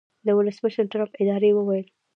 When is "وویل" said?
1.55-1.87